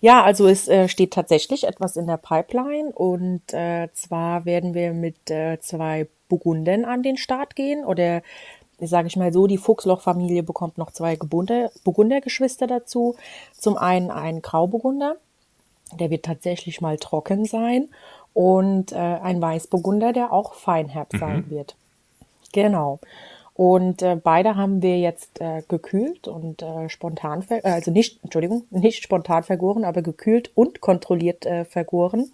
[0.01, 4.95] Ja, also es äh, steht tatsächlich etwas in der Pipeline und äh, zwar werden wir
[4.95, 8.23] mit äh, zwei Burgunden an den Start gehen oder
[8.79, 13.17] sage ich mal so, die Fuchsloch-Familie bekommt noch zwei Burgundergeschwister dazu.
[13.53, 15.17] Zum einen ein Grauburgunder,
[15.93, 17.91] der wird tatsächlich mal trocken sein
[18.33, 21.19] und äh, ein Weißburgunder, der auch feinherb mhm.
[21.19, 21.77] sein wird.
[22.53, 23.01] Genau.
[23.55, 28.23] Und äh, beide haben wir jetzt äh, gekühlt und äh, spontan, ver äh, also nicht,
[28.23, 32.31] Entschuldigung, nicht spontan vergoren, aber gekühlt und kontrolliert äh, vergoren.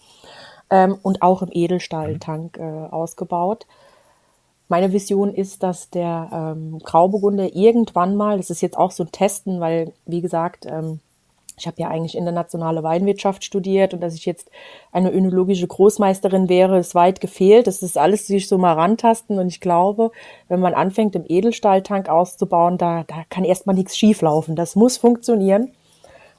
[0.71, 3.67] ähm, und auch im Edelstahltank äh, ausgebaut.
[4.69, 9.13] Meine Vision ist, dass der ähm, Grauburgunder irgendwann mal, das ist jetzt auch so ein
[9.13, 11.01] Testen, weil, wie gesagt, ähm,
[11.59, 14.51] ich habe ja eigentlich internationale Weinwirtschaft studiert und dass ich jetzt
[14.93, 17.67] eine önologische Großmeisterin wäre, ist weit gefehlt.
[17.67, 20.11] Das ist alles sich so mal rantasten und ich glaube,
[20.49, 24.55] wenn man anfängt, im Edelstahltank auszubauen, da, da kann erstmal nichts schieflaufen.
[24.55, 25.73] Das muss funktionieren.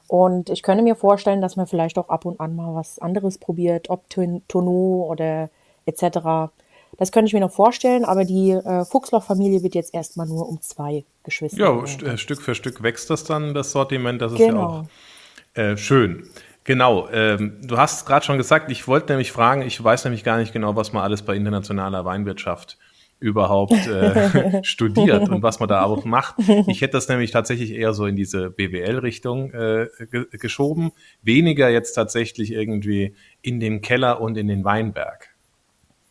[0.06, 3.38] Und ich könnte mir vorstellen, dass man vielleicht auch ab und an mal was anderes
[3.38, 5.50] probiert, ob Tonneau oder
[5.84, 6.50] etc.
[6.96, 10.60] Das könnte ich mir noch vorstellen, aber die äh, Fuchsloch-Familie wird jetzt erstmal nur um
[10.60, 11.58] zwei Geschwister.
[11.58, 14.20] Ja, st äh, Stück für Stück wächst das dann, das Sortiment.
[14.22, 14.60] Das ist genau.
[14.60, 16.28] ja auch äh, schön.
[16.64, 20.36] Genau, ähm, du hast gerade schon gesagt, ich wollte nämlich fragen, ich weiß nämlich gar
[20.36, 22.76] nicht genau, was man alles bei internationaler Weinwirtschaft
[23.20, 26.36] überhaupt äh, studiert und was man da auch macht.
[26.66, 31.94] Ich hätte das nämlich tatsächlich eher so in diese BWL-Richtung äh, ge geschoben, weniger jetzt
[31.94, 35.30] tatsächlich irgendwie in den Keller und in den Weinberg.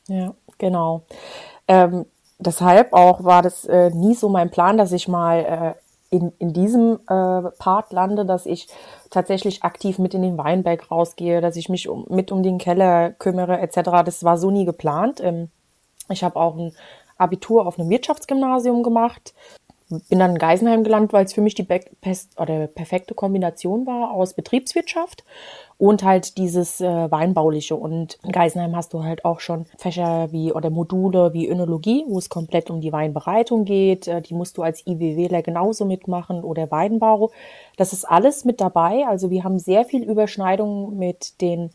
[0.09, 1.03] Ja, genau.
[1.67, 2.05] Ähm,
[2.39, 6.53] deshalb auch war das äh, nie so mein Plan, dass ich mal äh, in, in
[6.53, 8.67] diesem äh, Part lande, dass ich
[9.09, 13.11] tatsächlich aktiv mit in den Weinberg rausgehe, dass ich mich um, mit um den Keller
[13.11, 14.03] kümmere etc.
[14.05, 15.19] Das war so nie geplant.
[15.21, 15.49] Ähm,
[16.09, 16.73] ich habe auch ein
[17.17, 19.33] Abitur auf einem Wirtschaftsgymnasium gemacht,
[19.89, 21.65] bin dann in Geisenheim gelandet, weil es für mich die
[22.37, 25.23] oder perfekte Kombination war aus Betriebswirtschaft
[25.77, 27.75] und halt dieses äh, Weinbauliche.
[27.75, 32.17] Und in Geisenheim hast du halt auch schon Fächer wie oder Module wie Önologie, wo
[32.17, 34.07] es komplett um die Weinbereitung geht.
[34.07, 37.31] Äh, die musst du als IWWler genauso mitmachen oder Weinbau.
[37.77, 39.05] Das ist alles mit dabei.
[39.07, 41.69] Also wir haben sehr viel Überschneidung mit den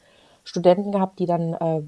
[0.44, 1.82] Studenten gehabt, die dann äh,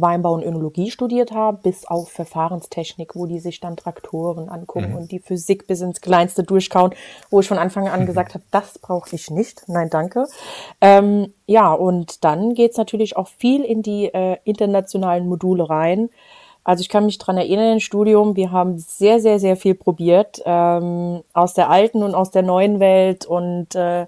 [0.00, 4.96] Weinbau und Önologie studiert haben, bis auf Verfahrenstechnik, wo die sich dann Traktoren angucken mhm.
[4.96, 6.94] und die Physik bis ins Kleinste durchkauen,
[7.30, 8.06] wo ich von Anfang an mhm.
[8.06, 9.64] gesagt habe, das brauche ich nicht.
[9.68, 10.26] Nein, danke.
[10.80, 16.10] Ähm, ja, und dann geht's natürlich auch viel in die äh, internationalen Module rein.
[16.64, 20.42] Also ich kann mich dran erinnern, im Studium, wir haben sehr, sehr, sehr viel probiert
[20.44, 24.06] ähm, aus der alten und aus der neuen Welt und äh,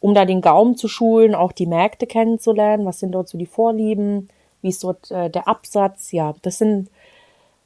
[0.00, 3.46] um da den Gaumen zu schulen, auch die Märkte kennenzulernen, was sind dort so die
[3.46, 4.28] Vorlieben,
[4.62, 6.12] wie ist dort äh, der Absatz.
[6.12, 6.90] Ja, das sind,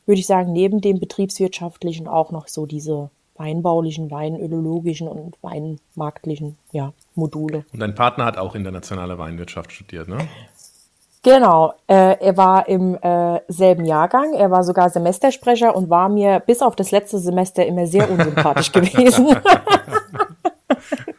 [0.07, 6.93] würde ich sagen, neben dem betriebswirtschaftlichen auch noch so diese weinbaulichen, weinölologischen und weinmarktlichen ja,
[7.15, 7.65] Module.
[7.73, 10.19] Und dein Partner hat auch internationale Weinwirtschaft studiert, ne?
[11.25, 16.39] Genau, äh, er war im äh, selben Jahrgang, er war sogar Semestersprecher und war mir
[16.41, 19.35] bis auf das letzte Semester immer sehr unsympathisch gewesen.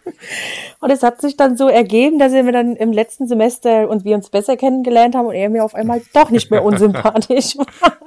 [0.79, 4.15] Und es hat sich dann so ergeben, dass wir dann im letzten Semester und wir
[4.15, 7.97] uns besser kennengelernt haben und er mir auf einmal doch nicht mehr unsympathisch war.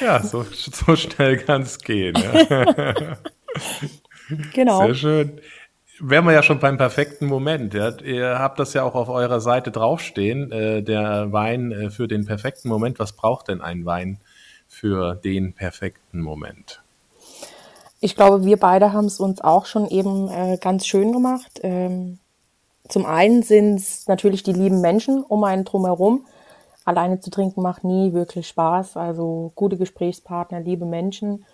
[0.00, 2.14] Ja, so, so schnell kann es gehen.
[2.16, 2.94] Ja.
[4.52, 4.86] genau.
[4.86, 5.40] Sehr schön.
[5.98, 7.72] Wären wir ja schon beim perfekten Moment.
[7.72, 7.98] Ja.
[8.00, 12.26] Ihr habt das ja auch auf eurer Seite draufstehen, äh, der Wein äh, für den
[12.26, 12.98] perfekten Moment.
[12.98, 14.20] Was braucht denn ein Wein
[14.68, 16.82] für den perfekten Moment?
[18.00, 21.60] Ich glaube, wir beide haben es uns auch schon eben äh, ganz schön gemacht.
[21.62, 22.18] Ähm,
[22.88, 26.26] zum einen sind es natürlich die lieben Menschen um einen drumherum.
[26.84, 28.96] Alleine zu trinken macht nie wirklich Spaß.
[28.96, 31.44] Also gute Gesprächspartner, liebe Menschen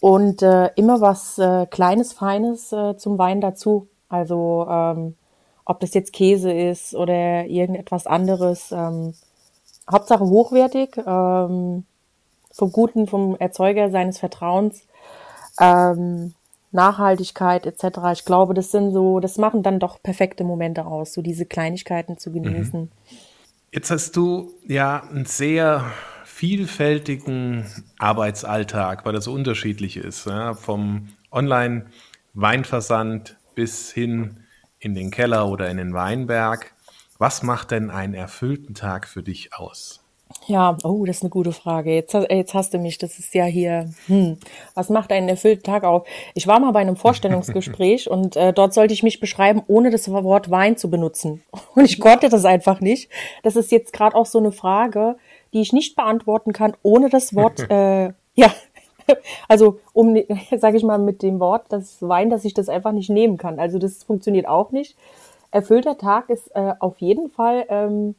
[0.00, 3.88] und äh, immer was äh, Kleines, Feines äh, zum Wein dazu.
[4.08, 5.16] Also ähm,
[5.64, 8.72] ob das jetzt Käse ist oder irgendetwas anderes.
[8.72, 9.14] Ähm,
[9.90, 11.84] Hauptsache hochwertig, ähm,
[12.52, 14.82] vom Guten, vom Erzeuger seines Vertrauens
[15.60, 16.34] ähm,
[16.72, 17.98] Nachhaltigkeit etc.
[18.12, 22.18] Ich glaube, das sind so, das machen dann doch perfekte Momente aus, so diese Kleinigkeiten
[22.18, 22.82] zu genießen.
[22.82, 22.90] Mhm.
[23.72, 25.84] Jetzt hast du ja einen sehr
[26.24, 27.66] vielfältigen
[27.98, 30.54] Arbeitsalltag, weil das so unterschiedlich ist, ja?
[30.54, 34.38] vom Online-Weinversand bis hin
[34.78, 36.72] in den Keller oder in den Weinberg.
[37.18, 40.02] Was macht denn einen erfüllten Tag für dich aus?
[40.46, 41.92] Ja, oh, das ist eine gute Frage.
[41.92, 42.98] Jetzt, jetzt hast du mich.
[42.98, 43.90] Das ist ja hier.
[44.06, 44.38] Hm,
[44.74, 46.06] was macht einen erfüllten Tag auf?
[46.34, 50.10] Ich war mal bei einem Vorstellungsgespräch und äh, dort sollte ich mich beschreiben, ohne das
[50.10, 51.42] Wort Wein zu benutzen.
[51.74, 53.10] Und ich konnte das einfach nicht.
[53.42, 55.16] Das ist jetzt gerade auch so eine Frage,
[55.52, 57.60] die ich nicht beantworten kann, ohne das Wort.
[57.70, 58.52] Äh, ja,
[59.48, 60.16] also um,
[60.56, 63.58] sage ich mal, mit dem Wort das Wein, dass ich das einfach nicht nehmen kann.
[63.58, 64.96] Also das funktioniert auch nicht.
[65.50, 67.64] Erfüllter Tag ist äh, auf jeden Fall.
[67.68, 68.14] Ähm,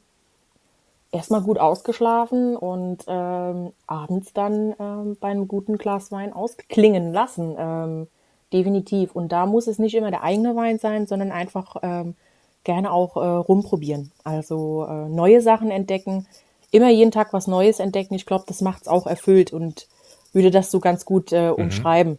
[1.12, 7.56] erstmal gut ausgeschlafen und ähm, abends dann ähm, bei einem guten Glas Wein ausklingen lassen.
[7.58, 8.08] Ähm,
[8.54, 9.16] definitiv.
[9.16, 12.16] Und da muss es nicht immer der eigene Wein sein, sondern einfach ähm,
[12.64, 14.12] gerne auch äh, rumprobieren.
[14.24, 16.28] Also äh, neue Sachen entdecken,
[16.72, 18.14] immer jeden Tag was Neues entdecken.
[18.14, 19.88] Ich glaube, das macht's auch erfüllt und
[20.34, 21.56] würde das so ganz gut äh, mhm.
[21.56, 22.14] umschreiben.
[22.14, 22.18] Mhm.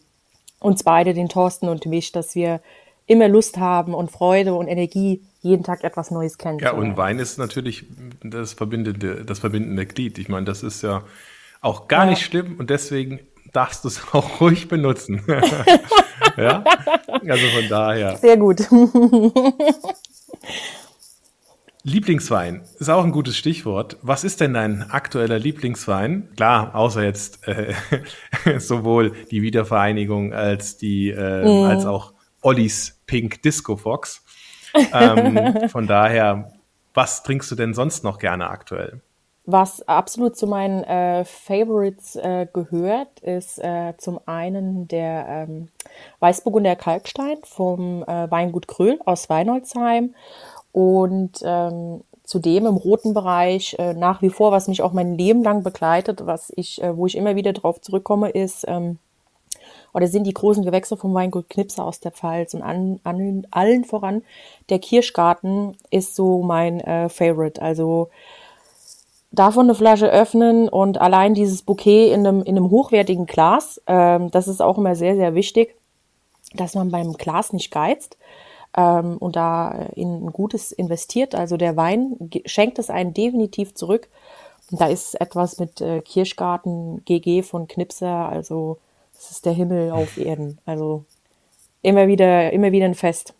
[0.61, 2.61] Uns beide, den Thorsten und mich, dass wir
[3.07, 6.83] immer Lust haben und Freude und Energie jeden Tag etwas Neues kennenzulernen.
[6.83, 7.85] Ja, und Wein ist natürlich
[8.23, 10.19] das verbindende, das verbindende Glied.
[10.19, 11.03] Ich meine, das ist ja
[11.61, 12.11] auch gar ja.
[12.11, 13.21] nicht schlimm und deswegen
[13.53, 15.23] darfst du es auch ruhig benutzen.
[16.37, 16.65] ja,
[17.29, 18.17] also von daher.
[18.17, 18.61] Sehr gut.
[21.85, 23.97] Lieblingswein ist auch ein gutes Stichwort.
[24.03, 26.29] Was ist denn dein aktueller Lieblingswein?
[26.37, 27.75] Klar, außer jetzt äh,
[28.59, 31.65] sowohl die Wiedervereinigung als die äh, mm.
[31.65, 34.22] als auch Ollis Pink Disco Fox.
[34.75, 36.53] Ähm, von daher,
[36.95, 39.01] was trinkst du denn sonst noch gerne aktuell?
[39.45, 45.69] Was absolut zu meinen äh, Favorites äh, gehört, ist äh, zum einen der ähm,
[46.21, 50.15] Weißburgunder Kalkstein vom äh, Weingut Kröhl aus Weinholzheim
[50.71, 55.43] und ähm, zudem im roten Bereich äh, nach wie vor, was mich auch mein Leben
[55.43, 58.99] lang begleitet, was ich, äh, wo ich immer wieder drauf zurückkomme, ist ähm,
[59.93, 63.85] oder sind die großen Gewächse vom Weingut Knipse aus der Pfalz und an, an allen
[63.85, 64.23] voran
[64.69, 67.61] der Kirschgarten ist so mein äh, Favorite.
[67.61, 68.09] Also
[69.31, 74.31] davon eine Flasche öffnen und allein dieses Bouquet in einem, in einem hochwertigen Glas, ähm,
[74.31, 75.75] das ist auch immer sehr, sehr wichtig,
[76.55, 78.17] dass man beim Glas nicht geizt
[78.77, 81.35] ähm, und da in ein gutes investiert.
[81.35, 84.09] Also der Wein schenkt es einen definitiv zurück.
[84.71, 88.79] Und da ist etwas mit äh, Kirschgarten, GG von Knipser, also
[89.23, 90.59] das ist der Himmel auf Erden.
[90.65, 91.05] Also
[91.81, 93.35] immer wieder, immer wieder ein Fest.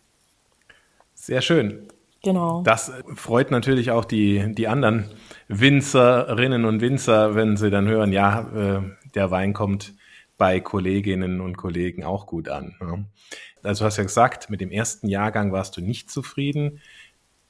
[1.14, 1.88] Sehr schön.
[2.23, 2.62] Genau.
[2.62, 5.11] Das freut natürlich auch die, die anderen
[5.49, 8.83] Winzerinnen und Winzer, wenn sie dann hören, ja, äh,
[9.16, 9.95] der Wein kommt
[10.38, 12.77] bei Kolleginnen und Kollegen auch gut an.
[12.81, 13.05] Ne?
[13.64, 16.81] Also du hast ja gesagt, mit dem ersten Jahrgang warst du nicht zufrieden.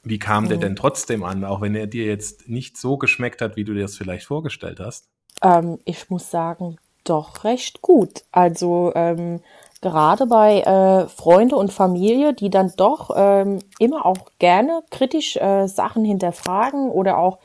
[0.03, 0.49] Wie kam mhm.
[0.49, 3.75] der denn trotzdem an, auch wenn er dir jetzt nicht so geschmeckt hat, wie du
[3.75, 5.11] dir das vielleicht vorgestellt hast?
[5.43, 8.25] Ähm, ich muss sagen, doch recht gut.
[8.33, 9.41] Also ähm,
[9.81, 15.67] gerade bei äh, Freunde und Familie, die dann doch ähm, immer auch gerne kritisch äh,
[15.67, 17.39] Sachen hinterfragen oder auch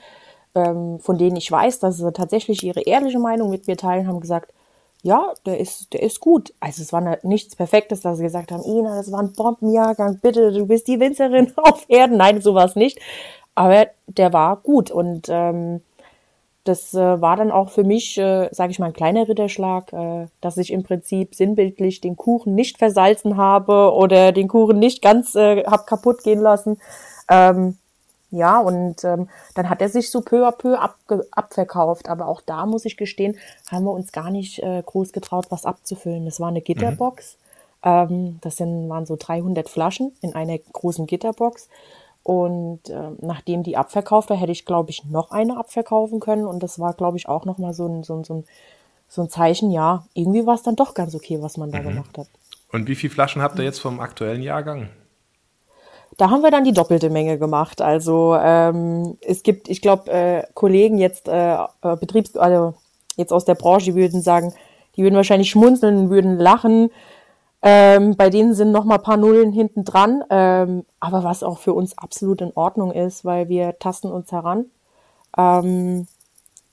[0.56, 4.20] ähm, von denen ich weiß, dass sie tatsächlich ihre ehrliche Meinung mit mir teilen, haben
[4.20, 4.54] gesagt,
[5.04, 6.54] ja, der ist, der ist gut.
[6.60, 10.52] Also es war nichts Perfektes, dass sie gesagt haben, Ina, das war ein Bombenjahrgang, bitte,
[10.52, 12.18] du bist die Winzerin auf Erden.
[12.18, 13.00] Nein, so war es nicht.
[13.56, 15.82] Aber der war gut und ähm,
[16.68, 20.28] das äh, war dann auch für mich, äh, sage ich mal, ein kleiner Ritterschlag, äh,
[20.42, 25.36] dass ich im Prinzip sinnbildlich den Kuchen nicht versalzen habe oder den Kuchen nicht ganz
[25.36, 26.80] äh, hab kaputt gehen lassen.
[27.30, 27.78] Ähm,
[28.30, 30.78] ja, und ähm, dann hat er sich so peu à peu
[31.32, 32.10] abverkauft.
[32.10, 33.38] Aber auch da muss ich gestehen,
[33.72, 36.26] haben wir uns gar nicht äh, groß getraut, was abzufüllen.
[36.26, 37.38] Das war eine Gitterbox.
[37.84, 37.90] Mhm.
[37.90, 41.70] Ähm, das sind, waren so 300 Flaschen in einer großen Gitterbox.
[42.28, 46.46] Und äh, nachdem die abverkauft war, hätte ich, glaube ich, noch eine abverkaufen können.
[46.46, 48.44] Und das war, glaube ich, auch nochmal so ein, so, ein, so, ein,
[49.08, 51.88] so ein Zeichen, ja, irgendwie war es dann doch ganz okay, was man da mhm.
[51.88, 52.28] gemacht hat.
[52.74, 54.90] Und wie viele Flaschen habt ihr jetzt vom aktuellen Jahrgang?
[56.18, 57.82] Da haben wir dann die doppelte Menge gemacht.
[57.82, 62.74] Also ähm, es gibt, ich glaube, äh, Kollegen jetzt, äh, äh, Betriebs, also
[63.16, 64.54] jetzt aus der Branche, die würden sagen,
[64.98, 66.92] die würden wahrscheinlich schmunzeln, würden lachen.
[67.62, 71.58] Ähm, bei denen sind noch mal ein paar Nullen hinten dran, ähm, aber was auch
[71.58, 74.66] für uns absolut in Ordnung ist, weil wir tasten uns heran.
[75.38, 76.08] Ähm,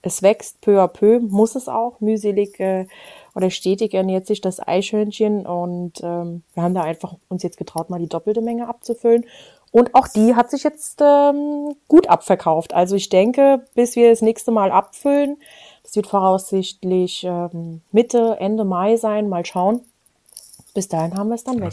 [0.02, 2.86] es wächst peu à peu, muss es auch, mühselig äh,
[3.34, 7.88] oder stetig ernährt sich das Eichhörnchen und ähm, wir haben da einfach uns jetzt getraut,
[7.88, 9.24] mal die doppelte Menge abzufüllen.
[9.72, 12.74] Und auch die hat sich jetzt ähm, gut abverkauft.
[12.74, 15.36] Also ich denke, bis wir das nächste Mal abfüllen,
[15.82, 19.80] das wird voraussichtlich ähm, Mitte, Ende Mai sein, mal schauen.
[20.74, 21.72] Bis dahin haben wir es dann weg.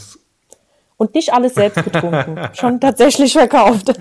[0.97, 3.91] Und nicht alles selbst getrunken, schon tatsächlich verkauft.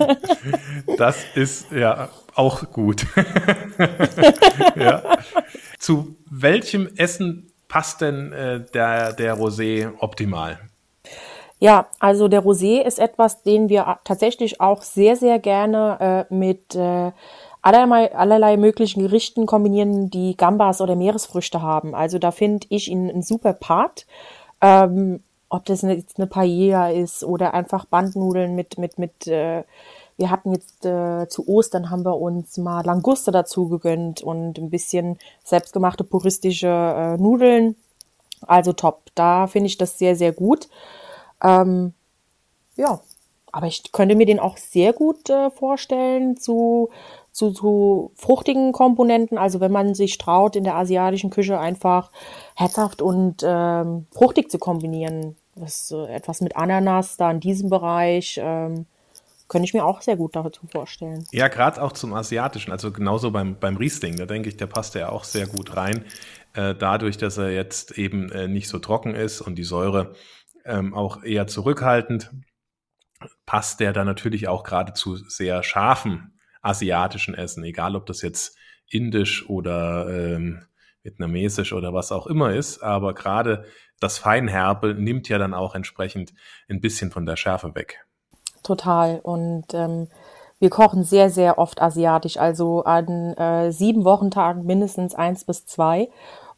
[0.97, 3.07] das ist ja auch gut.
[4.75, 5.01] ja.
[5.79, 10.59] Zu welchem Essen passt denn äh, der, der Rosé optimal?
[11.59, 16.75] Ja, also der Rosé ist etwas, den wir tatsächlich auch sehr, sehr gerne äh, mit
[16.75, 17.11] äh,
[17.61, 21.93] allerlei, allerlei möglichen Gerichten kombinieren, die Gambas oder Meeresfrüchte haben.
[21.93, 24.05] Also da finde ich ihn ein super Part.
[24.61, 29.63] Ähm, ob das jetzt eine Paella ist oder einfach Bandnudeln mit, mit, mit äh,
[30.17, 34.69] wir hatten jetzt äh, zu Ostern haben wir uns mal Languste dazu gegönnt und ein
[34.69, 37.75] bisschen selbstgemachte puristische äh, Nudeln.
[38.41, 39.01] Also top.
[39.15, 40.69] Da finde ich das sehr, sehr gut.
[41.43, 41.93] Ähm,
[42.75, 43.01] ja,
[43.51, 46.89] aber ich könnte mir den auch sehr gut äh, vorstellen zu,
[47.31, 49.37] zu, zu fruchtigen Komponenten.
[49.37, 52.11] Also wenn man sich traut, in der asiatischen Küche einfach
[52.55, 55.35] herzhaft und ähm, fruchtig zu kombinieren.
[55.55, 58.39] Das, äh, etwas mit Ananas da in diesem Bereich.
[58.41, 58.85] Ähm,
[59.47, 61.25] könnte ich mir auch sehr gut dazu vorstellen.
[61.31, 64.95] Ja, gerade auch zum Asiatischen, also genauso beim, beim Riesling, da denke ich, der passt
[64.95, 66.05] ja auch sehr gut rein.
[66.53, 70.13] Äh, dadurch, dass er jetzt eben äh, nicht so trocken ist und die Säure
[70.63, 72.31] ähm, auch eher zurückhaltend.
[73.45, 76.31] passt der dann natürlich auch gerade zu sehr scharfen
[76.61, 78.57] asiatischen Essen, egal ob das jetzt
[78.87, 80.63] indisch oder ähm,
[81.03, 82.83] vietnamesisch oder was auch immer ist.
[82.83, 83.65] Aber gerade
[83.99, 86.33] das Feinherbe nimmt ja dann auch entsprechend
[86.69, 88.05] ein bisschen von der Schärfe weg.
[88.63, 89.19] Total.
[89.21, 90.07] Und ähm,
[90.59, 96.09] wir kochen sehr, sehr oft asiatisch, also an äh, sieben Wochentagen mindestens eins bis zwei.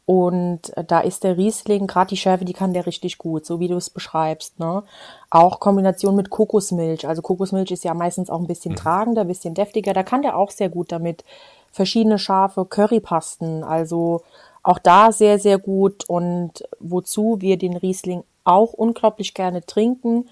[0.06, 3.60] Und äh, da ist der Riesling, gerade die Schärfe, die kann der richtig gut, so
[3.60, 4.58] wie du es beschreibst.
[4.58, 4.82] Ne?
[5.30, 7.08] Auch Kombination mit Kokosmilch.
[7.08, 8.76] Also Kokosmilch ist ja meistens auch ein bisschen mhm.
[8.76, 9.92] tragender, ein bisschen deftiger.
[9.94, 11.24] Da kann der auch sehr gut damit.
[11.72, 14.22] Verschiedene scharfe Currypasten, also
[14.62, 16.08] auch da sehr, sehr gut.
[16.08, 20.28] Und wozu wir den Riesling auch unglaublich gerne trinken,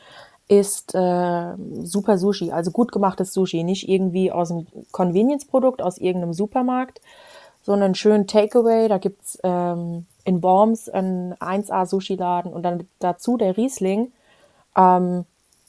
[0.49, 6.35] ist äh, super Sushi, also gut gemachtes Sushi, nicht irgendwie aus einem Convenience-Produkt aus irgendeinem
[6.35, 7.01] Supermarkt,
[7.63, 8.89] sondern schön Takeaway.
[8.89, 14.13] Da gibt's ähm, in Worms einen 1A-Sushi-Laden und dann dazu der Riesling.
[14.77, 15.25] Ähm,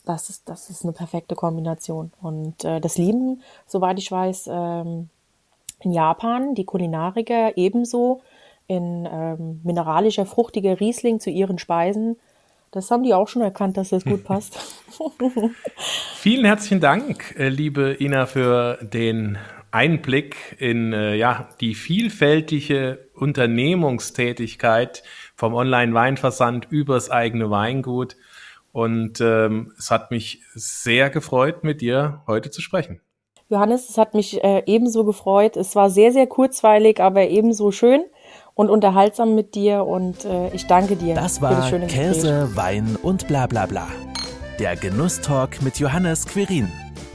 [0.05, 2.11] das ist, das ist eine perfekte Kombination.
[2.21, 5.09] Und äh, das lieben, soweit ich weiß, ähm,
[5.79, 8.21] in Japan die Kulinariker ebenso
[8.67, 12.17] in ähm, mineralischer, fruchtiger Riesling zu ihren Speisen
[12.73, 14.57] das haben die auch schon erkannt, dass das gut passt.
[16.15, 19.37] Vielen herzlichen Dank, äh, liebe Ina, für den
[19.73, 25.03] Einblick in äh, ja, die vielfältige Unternehmungstätigkeit
[25.35, 28.15] vom Online-Weinversand übers eigene Weingut.
[28.71, 33.01] Und ähm, es hat mich sehr gefreut, mit dir heute zu sprechen.
[33.49, 35.57] Johannes, es hat mich äh, ebenso gefreut.
[35.57, 38.03] Es war sehr, sehr kurzweilig, aber ebenso schön
[38.53, 41.15] und unterhaltsam mit dir und äh, ich danke dir.
[41.15, 42.55] Das war für das schöne Käse, Gespräch.
[42.55, 43.87] Wein und bla bla bla.
[44.59, 46.71] Der Genusstalk mit Johannes Quirin.